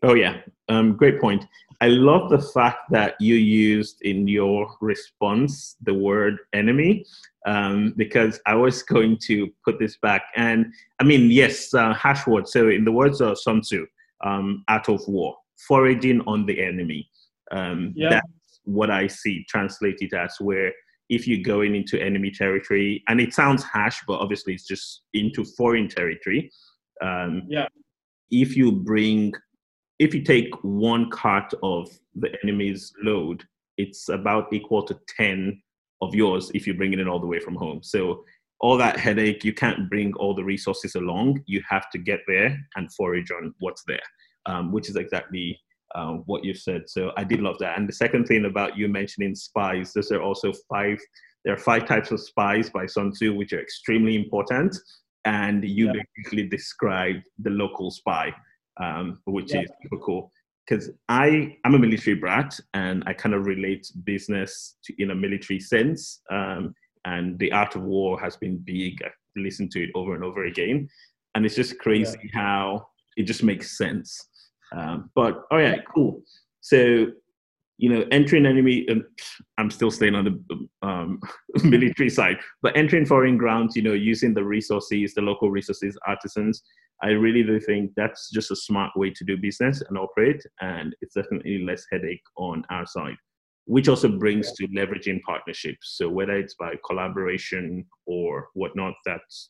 [0.02, 1.44] Oh yeah, um, great point.
[1.82, 7.06] I love the fact that you used in your response the word enemy
[7.46, 10.22] um, because I was going to put this back.
[10.36, 12.48] And I mean, yes, uh, hash word.
[12.48, 13.86] So in the words of Sun Tzu,
[14.22, 15.36] um, Art of War,
[15.66, 17.08] foraging on the enemy.
[17.50, 18.10] Um, yeah.
[18.10, 20.72] That's what I see translated as where
[21.08, 25.44] if you're going into enemy territory, and it sounds harsh, but obviously it's just into
[25.44, 26.50] foreign territory.
[27.02, 27.66] Um, yeah.
[28.30, 29.32] If you bring,
[30.00, 33.44] if you take one cart of the enemy's load,
[33.76, 35.62] it's about equal to 10
[36.02, 37.80] of yours if you're bringing it all the way from home.
[37.82, 38.24] So
[38.60, 41.42] all that headache, you can't bring all the resources along.
[41.46, 44.00] You have to get there and forage on what's there
[44.46, 45.58] um, which is exactly
[45.94, 46.88] uh, what you said.
[46.88, 47.78] So I did love that.
[47.78, 50.98] And the second thing about you mentioning spies, those are also five.
[51.44, 54.76] There are five types of spies by Sun Tzu, which are extremely important.
[55.24, 56.02] And you yeah.
[56.16, 58.32] basically described the local spy,
[58.82, 59.62] um, which yeah.
[59.62, 60.30] is super cool.
[60.68, 65.14] Because I I'm a military brat, and I kind of relate business to in a
[65.14, 66.20] military sense.
[66.30, 66.74] Um,
[67.06, 69.02] and the art of war has been big.
[69.04, 70.88] I've listened to it over and over again,
[71.34, 72.40] and it's just crazy yeah.
[72.40, 74.28] how it just makes sense
[74.72, 76.22] um, but all right, cool.
[76.60, 77.06] So,
[77.80, 79.06] you know, entering enemy, um,
[79.56, 81.18] I'm still staying on the um,
[81.64, 86.62] military side, but entering foreign grounds, you know, using the resources, the local resources, artisans,
[87.02, 90.42] I really do think that's just a smart way to do business and operate.
[90.60, 93.16] And it's definitely less headache on our side,
[93.64, 95.96] which also brings to leveraging partnerships.
[95.96, 99.48] So whether it's by collaboration or whatnot, that's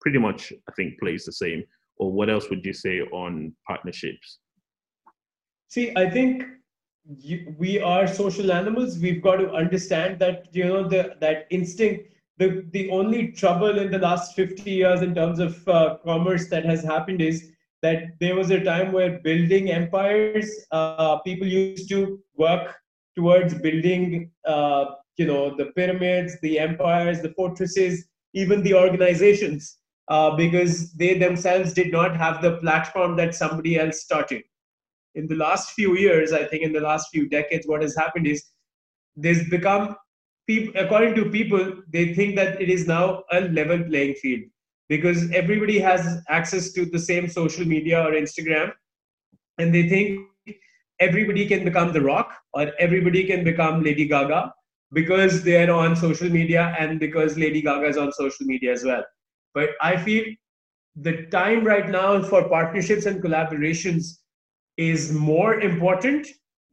[0.00, 1.62] pretty much, I think, plays the same.
[1.98, 4.38] Or what else would you say on partnerships?
[5.68, 6.44] See, I think
[7.08, 8.98] you, we are social animals.
[8.98, 12.12] We've got to understand that you know the that instinct.
[12.38, 16.64] The the only trouble in the last fifty years in terms of uh, commerce that
[16.64, 22.20] has happened is that there was a time where building empires, uh, people used to
[22.34, 22.74] work
[23.14, 30.34] towards building, uh, you know, the pyramids, the empires, the fortresses, even the organizations, uh,
[30.36, 34.42] because they themselves did not have the platform that somebody else started
[35.16, 38.26] in the last few years, I think in the last few decades, what has happened
[38.26, 38.44] is
[39.16, 39.96] there's become
[40.46, 44.42] people according to people they think that it is now a level playing field
[44.88, 48.72] because everybody has access to the same social media or instagram
[49.58, 50.20] and they think
[51.00, 54.52] everybody can become the rock or everybody can become lady gaga
[54.92, 59.04] because they're on social media and because lady gaga is on social media as well.
[59.54, 60.24] But i feel
[60.96, 64.18] the time right now for partnerships and collaborations
[64.76, 66.26] is more important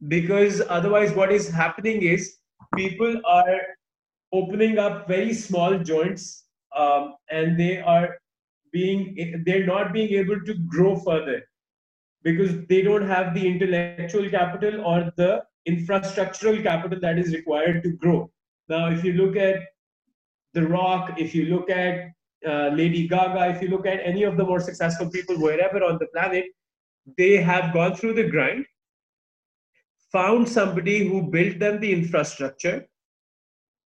[0.08, 2.36] because otherwise what is happening is
[2.76, 3.60] people are
[4.32, 6.44] opening up very small joints
[6.76, 8.16] um, and they are
[8.72, 11.42] being they're not being able to grow further
[12.22, 17.92] because they don't have the intellectual capital or the infrastructural capital that is required to
[17.92, 18.30] grow.
[18.68, 19.62] Now if you look at
[20.52, 22.10] the rock if you look at
[22.46, 25.98] uh, lady gaga if you look at any of the more successful people wherever on
[25.98, 26.46] the planet
[27.18, 28.66] they have gone through the grind,
[30.12, 32.86] found somebody who built them the infrastructure,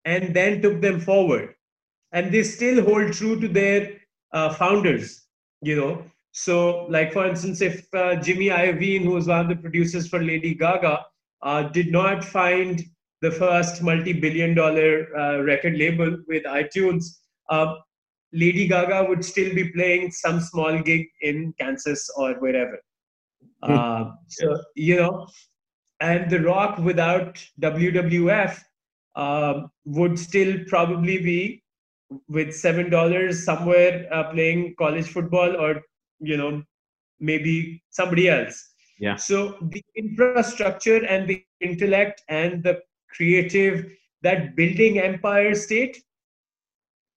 [0.05, 1.55] and then took them forward.
[2.11, 3.99] And they still hold true to their
[4.31, 5.25] uh, founders,
[5.61, 6.03] you know.
[6.31, 10.21] So, like for instance, if uh, Jimmy Iovine, who was one of the producers for
[10.21, 11.05] Lady Gaga,
[11.43, 12.83] uh, did not find
[13.21, 17.75] the first multi-billion-dollar uh, record label with iTunes, uh,
[18.33, 22.79] Lady Gaga would still be playing some small gig in Kansas or wherever.
[23.63, 25.27] Uh, so you know,
[25.99, 28.59] and The Rock without WWF
[29.15, 31.63] uh, would still probably be
[32.27, 35.81] with seven dollars somewhere uh, playing college football or
[36.19, 36.63] you know
[37.19, 38.69] maybe somebody else.
[38.99, 39.15] Yeah.
[39.15, 43.85] So the infrastructure and the intellect and the creative
[44.21, 46.03] that building empire state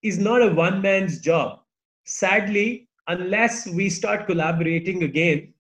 [0.02, 1.61] is not a one man's job.
[2.04, 5.52] Sadly unless we start collaborating again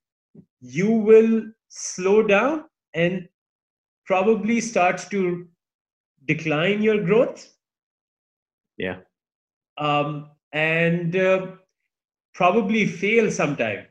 [0.60, 2.64] you will slow down
[2.94, 3.28] and
[4.06, 5.46] probably start to
[6.26, 7.52] decline your growth.
[8.76, 8.98] Yeah.
[9.78, 11.46] Um, and uh,
[12.34, 13.86] probably fail sometime.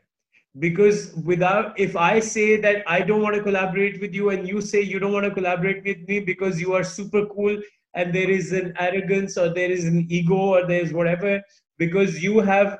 [0.58, 4.62] Because without if i say that i don't want to collaborate with you and you
[4.62, 7.58] say you don't want to collaborate with me because you are super cool
[7.92, 11.42] and there is an arrogance or there is an ego or there is whatever
[11.76, 12.78] because you have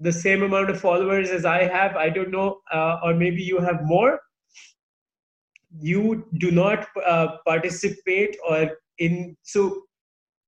[0.00, 3.58] the same amount of followers as i have i don't know uh, or maybe you
[3.58, 4.20] have more
[5.78, 9.82] you do not uh, participate or in so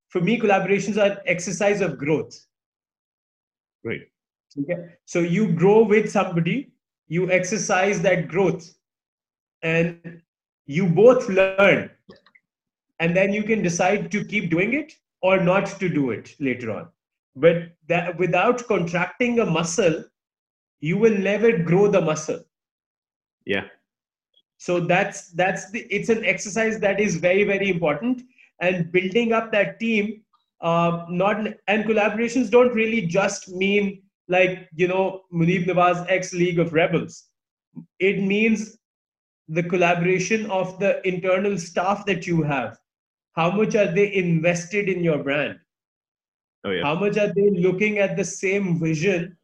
[0.09, 2.47] for me collaborations are exercise of growth
[3.83, 4.09] Great.
[4.59, 4.77] Okay.
[5.05, 6.73] So you grow with somebody,
[7.09, 8.75] you exercise that growth,
[9.63, 10.23] and
[10.67, 11.91] you both learn.
[13.01, 16.71] And then you can decide to keep doing it or not to do it later
[16.71, 16.89] on.
[17.35, 20.05] But that without contracting a muscle,
[20.81, 22.45] you will never grow the muscle.
[23.47, 23.65] Yeah.
[24.59, 28.23] So that's that's the it's an exercise that is very, very important.
[28.61, 30.23] And building up that team,
[30.61, 36.59] uh, not and collaborations don't really just mean like you know Munib Nawaz ex League
[36.59, 37.25] of Rebels.
[37.99, 38.79] It means
[39.49, 42.79] the collaboration of the internal staff that you have.
[43.33, 45.59] How much are they invested in your brand?
[46.65, 46.83] Oh yeah.
[46.83, 49.37] How much are they looking at the same vision?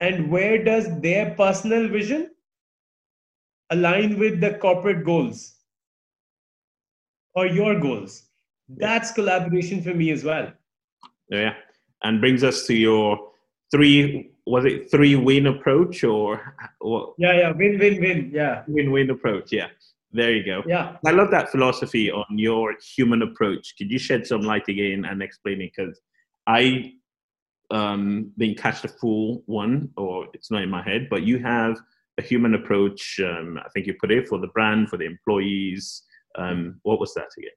[0.00, 2.30] And where does their personal vision
[3.70, 5.54] align with the corporate goals
[7.34, 8.24] or your goals?
[8.68, 10.52] That's collaboration for me as well.
[11.32, 11.54] Oh, yeah.
[12.02, 13.30] And brings us to your
[13.70, 17.14] three was it three win approach or what?
[17.18, 18.30] Yeah, yeah, win, win, win.
[18.32, 19.52] Yeah, win win approach.
[19.52, 19.68] Yeah,
[20.12, 20.62] there you go.
[20.66, 23.74] Yeah, I love that philosophy on your human approach.
[23.76, 25.72] Could you shed some light again and explain it?
[25.76, 26.00] Because
[26.48, 26.94] I
[27.70, 31.08] um, didn't catch the full one, or it's not in my head.
[31.08, 31.78] But you have
[32.18, 33.20] a human approach.
[33.22, 36.02] Um, I think you put it for the brand, for the employees.
[36.36, 37.50] Um, what was that again?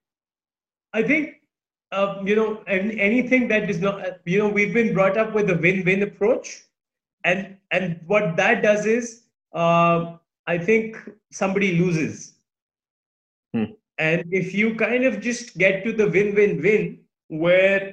[0.92, 1.42] I think
[1.92, 5.50] uh, you know, and anything that is not, you know, we've been brought up with
[5.50, 6.64] a win-win approach,
[7.22, 9.24] and and what that does is,
[9.54, 10.96] uh, I think
[11.30, 12.32] somebody loses,
[13.52, 13.76] hmm.
[13.98, 17.91] and if you kind of just get to the win-win-win, where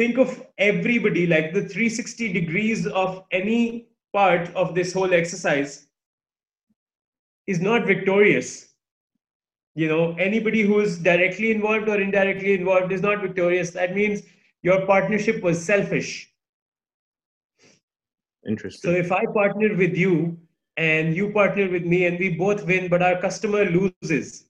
[0.00, 5.88] think of everybody like the 360 degrees of any part of this whole exercise
[7.46, 8.68] is not victorious.
[9.74, 13.70] You know anybody who is directly involved or indirectly involved is not victorious.
[13.72, 14.22] That means
[14.62, 16.12] your partnership was selfish.
[18.48, 18.90] Interesting.
[18.90, 20.38] So if i partner with you
[20.78, 24.46] and you partner with me and we both win but our customer loses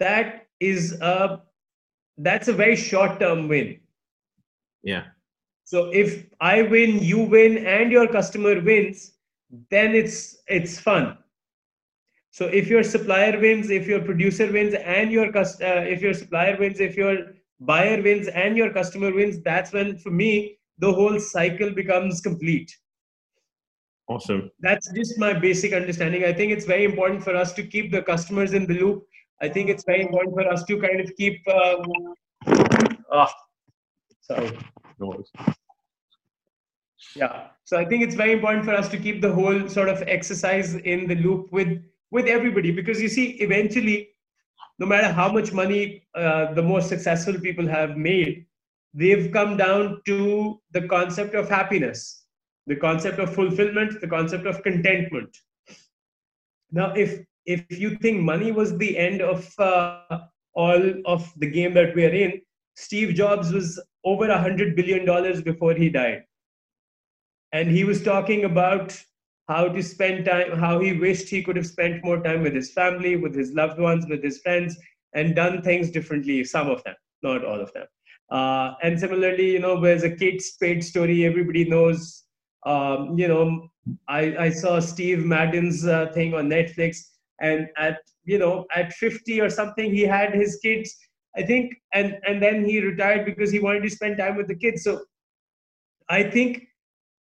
[0.00, 1.40] that is a
[2.18, 3.78] that's a very short term win
[4.82, 5.04] yeah
[5.64, 9.12] so if i win you win and your customer wins
[9.70, 11.16] then it's it's fun
[12.38, 16.56] so if your supplier wins, if your producer wins, and your uh, if your supplier
[16.56, 21.18] wins, if your buyer wins, and your customer wins, that's when, for me, the whole
[21.18, 22.72] cycle becomes complete.
[24.08, 24.52] Awesome.
[24.60, 26.24] That's just my basic understanding.
[26.24, 29.02] I think it's very important for us to keep the customers in the loop.
[29.40, 31.46] I think it's very important for us to kind of keep.
[31.48, 31.82] Um,
[33.12, 33.26] oh,
[34.20, 34.58] sorry.
[34.98, 35.22] No
[37.14, 37.48] Yeah.
[37.64, 40.74] So I think it's very important for us to keep the whole sort of exercise
[40.74, 44.08] in the loop with with everybody because you see eventually
[44.78, 48.46] no matter how much money uh, the most successful people have made
[48.94, 52.24] they've come down to the concept of happiness
[52.66, 55.36] the concept of fulfillment the concept of contentment
[56.72, 57.20] now if
[57.54, 60.18] if you think money was the end of uh,
[60.54, 60.82] all
[61.14, 62.40] of the game that we're in
[62.86, 66.22] steve jobs was over a hundred billion dollars before he died
[67.52, 68.98] and he was talking about
[69.48, 72.72] how to spend time, how he wished he could have spent more time with his
[72.72, 74.76] family, with his loved ones, with his friends,
[75.14, 77.86] and done things differently, some of them, not all of them.
[78.30, 82.24] Uh, and similarly, you know, there's a Kate Spade story everybody knows.
[82.66, 83.68] Um, you know,
[84.06, 86.98] I, I saw Steve Madden's uh, thing on Netflix,
[87.40, 90.96] and at you know at 50 or something, he had his kids.
[91.36, 94.56] I think, and and then he retired because he wanted to spend time with the
[94.56, 94.82] kids.
[94.84, 95.04] So,
[96.08, 96.64] I think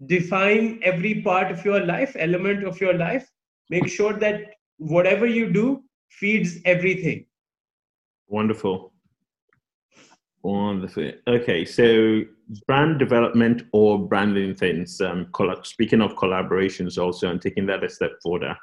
[0.05, 3.27] define every part of your life element of your life
[3.71, 7.25] make sure that whatever you do feeds everything
[8.27, 8.91] Wonderful.
[10.43, 11.11] Wonderful.
[11.27, 12.23] Okay, so
[12.67, 14.99] brand development or branding things.
[15.01, 15.31] Um,
[15.63, 18.55] speaking of collaborations, also, and taking that a step further.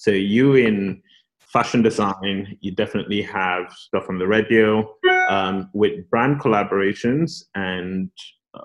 [0.00, 1.02] So you in
[1.40, 4.96] fashion design, you definitely have stuff on the radio
[5.28, 8.10] um, with brand collaborations and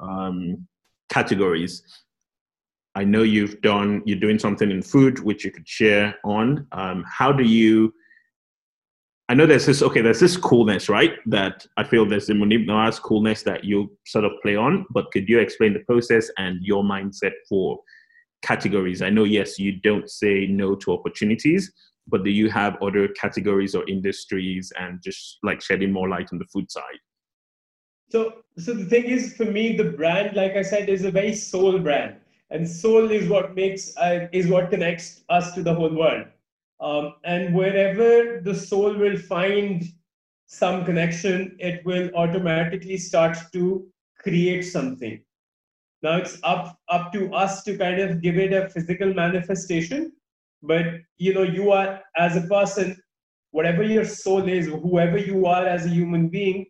[0.01, 0.65] um,
[1.09, 1.83] categories.
[2.95, 6.67] I know you've done you're doing something in food which you could share on.
[6.71, 7.93] Um, how do you?
[9.27, 9.99] I know there's this okay.
[9.99, 11.15] There's this coolness, right?
[11.25, 14.85] That I feel there's the Munib Nawaz coolness that you sort of play on.
[14.89, 17.81] But could you explain the process and your mindset for
[18.41, 19.01] categories?
[19.01, 21.71] I know yes, you don't say no to opportunities,
[22.07, 26.39] but do you have other categories or industries and just like shedding more light on
[26.39, 26.99] the food side?
[28.09, 31.33] So, so the thing is, for me, the brand, like I said, is a very
[31.33, 32.17] soul brand
[32.49, 36.25] and soul is what makes uh, is what connects us to the whole world
[36.79, 39.83] um, and wherever the soul will find
[40.45, 43.87] some connection it will automatically start to
[44.19, 45.21] create something
[46.05, 50.11] now it's up up to us to kind of give it a physical manifestation
[50.61, 50.85] but
[51.17, 52.95] you know you are as a person
[53.51, 56.65] whatever your soul is whoever you are as a human being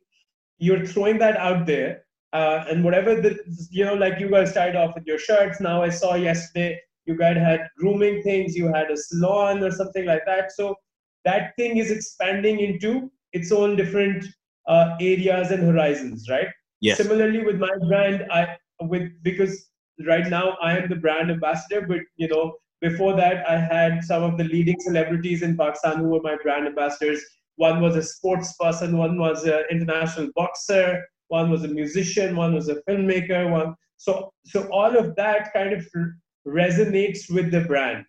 [0.58, 3.32] you're throwing that out there uh, and whatever the
[3.72, 7.16] you know like you guys started off with your shirts now i saw yesterday you
[7.18, 10.76] guys had grooming things you had a salon or something like that so
[11.24, 14.26] that thing is expanding into its own different
[14.68, 16.48] uh, areas and horizons right
[16.82, 16.98] yes.
[16.98, 18.42] similarly with my brand i
[18.82, 19.70] with because
[20.06, 24.24] right now i am the brand ambassador but you know before that i had some
[24.24, 27.24] of the leading celebrities in pakistan who were my brand ambassadors
[27.56, 32.54] one was a sports person one was an international boxer one was a musician, one
[32.54, 35.88] was a filmmaker, one so so all of that kind of
[36.46, 38.06] resonates with the brand.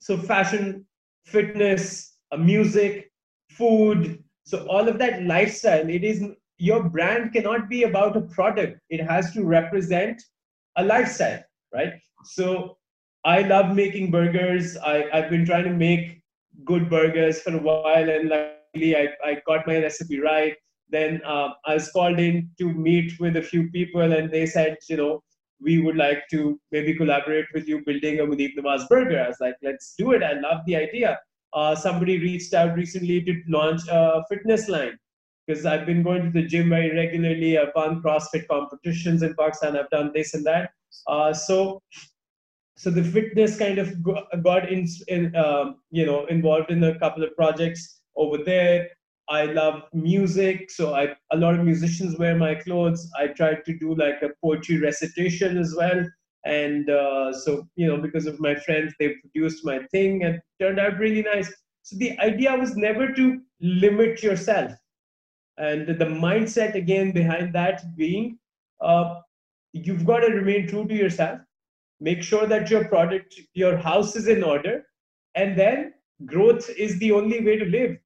[0.00, 0.86] So fashion,
[1.24, 3.10] fitness, uh, music,
[3.50, 6.24] food, so all of that lifestyle, it is
[6.68, 8.80] your brand cannot be about a product.
[8.88, 10.22] It has to represent
[10.76, 11.42] a lifestyle,
[11.74, 11.94] right?
[12.24, 12.76] So
[13.24, 14.76] I love making burgers.
[14.76, 16.22] I, I've been trying to make
[16.64, 20.54] good burgers for a while and luckily I, I got my recipe right
[20.92, 24.76] then uh, I was called in to meet with a few people, and they said,
[24.88, 25.22] you know,
[25.60, 29.20] we would like to maybe collaborate with you building a Munib Nawaz burger.
[29.24, 30.22] I was like, let's do it.
[30.22, 31.18] I love the idea.
[31.54, 34.98] Uh, somebody reached out recently to launch a fitness line
[35.46, 37.58] because I've been going to the gym very regularly.
[37.58, 39.76] I've won CrossFit competitions in Pakistan.
[39.76, 40.70] I've done this and that.
[41.06, 41.80] Uh, so,
[42.76, 44.02] so the fitness kind of
[44.42, 48.88] got in, in uh, you know, involved in a couple of projects over there.
[49.28, 53.08] I love music, so I a lot of musicians wear my clothes.
[53.18, 56.04] I tried to do like a poetry recitation as well,
[56.44, 60.80] and uh, so you know because of my friends, they produced my thing and turned
[60.80, 61.52] out really nice.
[61.82, 64.72] So the idea was never to limit yourself,
[65.58, 68.38] and the mindset again behind that being,
[68.80, 69.20] uh,
[69.72, 71.40] you've got to remain true to yourself.
[72.00, 74.86] Make sure that your product, your house is in order,
[75.34, 75.94] and then
[76.26, 77.96] growth is the only way to live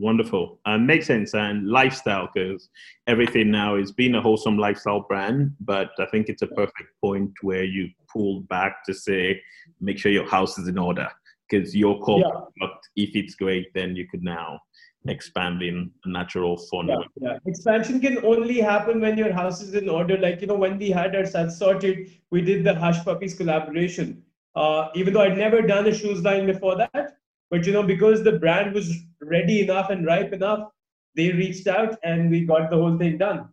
[0.00, 0.58] Wonderful.
[0.64, 1.34] Um, makes sense.
[1.34, 2.70] And lifestyle, because
[3.06, 5.54] everything now is being a wholesome lifestyle brand.
[5.60, 9.42] But I think it's a perfect point where you pull back to say,
[9.78, 11.06] make sure your house is in order.
[11.50, 12.30] Because your core yeah.
[12.30, 14.60] product, if it's great, then you could now
[15.08, 19.74] expand in a natural fun yeah, yeah, Expansion can only happen when your house is
[19.74, 20.18] in order.
[20.18, 24.22] Like, you know, when we had our sorted, we did the Hush Puppies collaboration.
[24.54, 27.16] Uh, even though I'd never done a shoes line before that,
[27.50, 30.68] but you know, because the brand was ready enough and ripe enough,
[31.16, 33.48] they reached out and we got the whole thing done.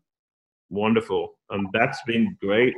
[0.69, 1.35] Wonderful.
[1.49, 2.75] Um, that's been great.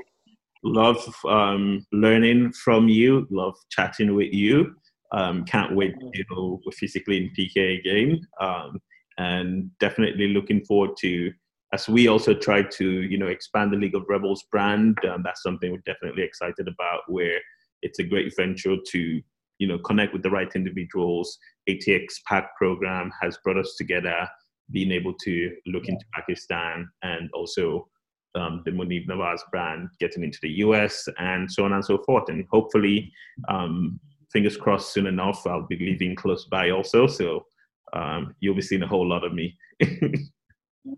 [0.63, 3.25] Love um, learning from you.
[3.29, 4.75] Love chatting with you.
[5.11, 8.21] Um, can't wait you know physically in PK again.
[8.39, 8.79] Um,
[9.17, 11.31] and definitely looking forward to
[11.73, 14.97] as we also try to you know expand the League of Rebels brand.
[15.05, 17.01] Um, that's something we're definitely excited about.
[17.07, 17.39] Where
[17.81, 19.21] it's a great venture to
[19.59, 21.37] you know connect with the right individuals
[21.69, 24.27] atx pack program has brought us together
[24.71, 27.87] being able to look into pakistan and also
[28.35, 32.29] um, the Munib Nawaz brand getting into the US and so on and so forth.
[32.29, 33.11] And hopefully,
[33.47, 33.99] um,
[34.31, 37.07] fingers crossed, soon enough, I'll be living close by also.
[37.07, 37.45] So
[37.93, 39.57] um, you'll be seeing a whole lot of me.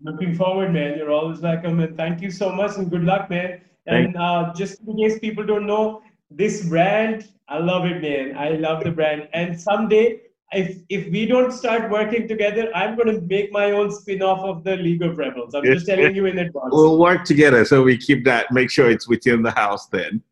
[0.04, 0.96] Looking forward, man.
[0.96, 1.80] You're always welcome.
[1.80, 3.60] And thank you so much and good luck, man.
[3.86, 8.36] And uh, just in case people don't know, this brand, I love it, man.
[8.36, 9.28] I love the brand.
[9.34, 10.20] And someday,
[10.52, 14.64] if if we don't start working together, I'm going to make my own spin-off of
[14.64, 15.54] the League of Rebels.
[15.54, 16.70] I'm just telling you in advance.
[16.70, 18.52] We'll work together, so we keep that.
[18.52, 20.22] Make sure it's within the house then.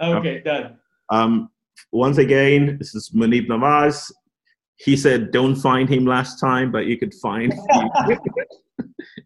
[0.00, 0.78] Okay, um, done.
[1.10, 1.50] Um,
[1.92, 4.10] once again, this is Munib Nawaz.
[4.76, 7.90] he said don't find him last time, but you could find him.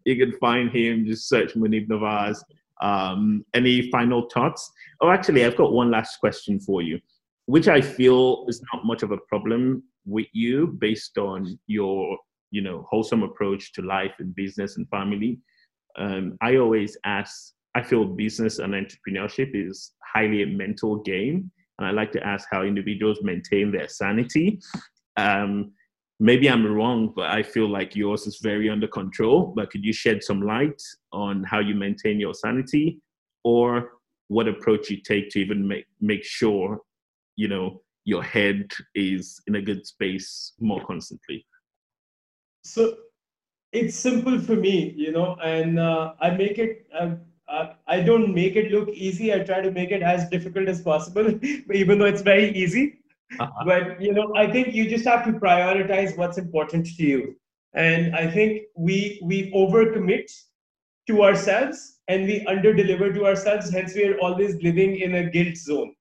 [0.05, 1.05] you could find him.
[1.05, 2.37] Just search Munib Nawaz.
[2.81, 4.71] Um, any final thoughts?
[5.01, 6.99] Oh, actually, I've got one last question for you,
[7.45, 12.17] which I feel is not much of a problem with you based on your,
[12.51, 15.39] you know, wholesome approach to life and business and family.
[15.97, 17.53] Um, I always ask.
[17.75, 22.47] I feel business and entrepreneurship is highly a mental game, and I like to ask
[22.51, 24.59] how individuals maintain their sanity.
[25.15, 25.71] Um,
[26.19, 29.53] maybe I'm wrong, but I feel like yours is very under control.
[29.55, 30.81] But could you shed some light
[31.13, 32.99] on how you maintain your sanity
[33.45, 33.93] or
[34.27, 36.81] what approach you take to even make, make sure,
[37.37, 41.45] you know, your head is in a good space more constantly?
[42.65, 42.97] So
[43.71, 47.15] it's simple for me, you know, and uh, I make it, uh,
[47.49, 49.33] uh, I don't make it look easy.
[49.33, 51.27] I try to make it as difficult as possible,
[51.73, 52.99] even though it's very easy.
[53.39, 53.65] Uh-huh.
[53.65, 57.35] But you know, I think you just have to prioritize what's important to you.
[57.73, 60.31] And I think we we overcommit
[61.07, 63.71] to ourselves and we underdeliver to ourselves.
[63.71, 65.93] Hence, we are always living in a guilt zone.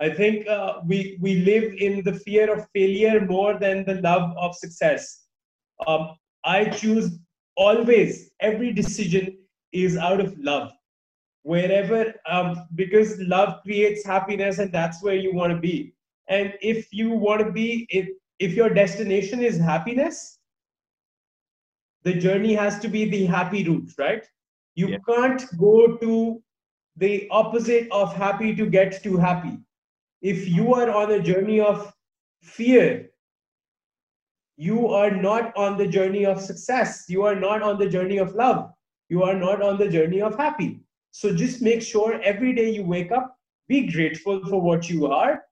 [0.00, 4.36] I think uh, we we live in the fear of failure more than the love
[4.36, 5.22] of success.
[5.86, 7.18] Um, I choose
[7.56, 9.38] always every decision
[9.72, 10.72] is out of love
[11.44, 15.94] wherever um, because love creates happiness and that's where you want to be.
[16.28, 20.38] And if you want to be if if your destination is happiness
[22.02, 24.24] the journey has to be the happy route right?
[24.74, 24.98] You yeah.
[25.08, 26.42] can't go to
[26.96, 29.58] the opposite of happy to get to happy.
[30.22, 31.92] If you are on a journey of
[32.42, 33.10] fear
[34.56, 37.04] you are not on the journey of success.
[37.08, 38.72] You are not on the journey of love.
[39.08, 40.83] You are not on the journey of happy
[41.20, 43.36] so just make sure every day you wake up
[43.68, 45.42] be grateful for what you are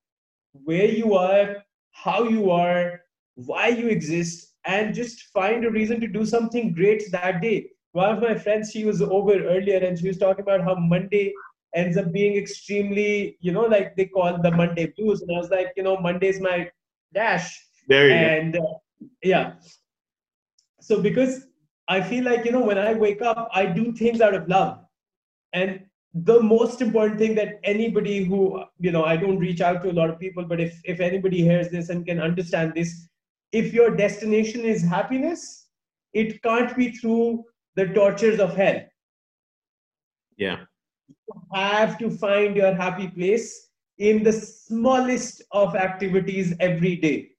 [0.52, 1.56] where you are,
[1.92, 3.00] how you are,
[3.34, 7.70] why you exist, and just find a reason to do something great that day.
[7.92, 11.32] One of my friends, she was over earlier and she was talking about how Monday
[11.74, 15.22] ends up being extremely, you know, like they call the Monday blues.
[15.22, 16.70] And I was like, you know, Monday's my
[17.12, 17.58] dash.
[17.88, 19.54] There you and uh, yeah.
[20.80, 21.46] So because
[21.88, 24.81] I feel like, you know, when I wake up, I do things out of love.
[25.52, 25.80] And
[26.14, 29.96] the most important thing that anybody who you know i don't reach out to a
[29.98, 33.08] lot of people but if if anybody hears this and can understand this
[33.50, 35.62] if your destination is happiness
[36.12, 37.44] it can't be through
[37.74, 38.80] the tortures of hell.
[40.36, 40.60] Yeah.
[41.08, 47.30] You have to find your happy place in the smallest of activities every day.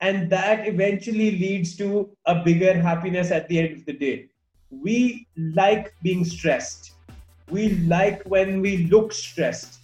[0.00, 4.28] And that eventually leads to a bigger happiness at the end of the day.
[4.70, 6.92] We like being stressed
[7.50, 9.80] we like when we look stressed.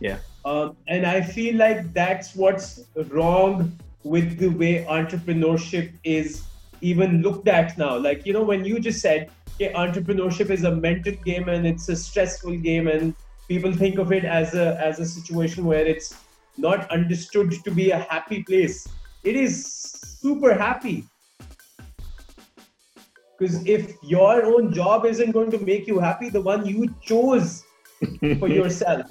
[0.00, 0.18] Yeah.
[0.44, 6.44] Um, and I feel like that's what's wrong with the way entrepreneurship is
[6.80, 7.98] even looked at now.
[7.98, 11.88] Like, you know, when you just said, okay, entrepreneurship is a mental game and it's
[11.88, 13.14] a stressful game, and
[13.48, 16.14] people think of it as a as a situation where it's
[16.56, 18.88] not understood to be a happy place.
[19.22, 19.66] It is
[20.20, 21.04] super happy.
[23.40, 27.64] Because if your own job isn't going to make you happy, the one you chose
[28.38, 29.06] for yourself,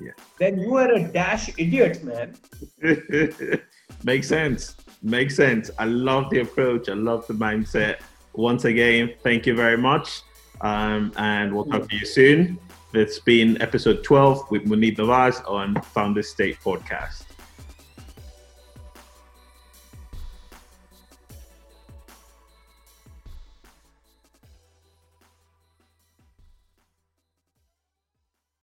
[0.00, 0.10] yeah.
[0.40, 2.34] then you are a dash idiot, man.
[4.02, 4.74] Makes sense.
[5.04, 5.70] Makes sense.
[5.78, 6.88] I love the approach.
[6.88, 8.00] I love the mindset.
[8.32, 10.22] Once again, thank you very much.
[10.60, 12.58] Um, and we'll talk to you soon.
[12.92, 17.27] It's been episode 12 with Munib Nawaz on Founder State Podcast.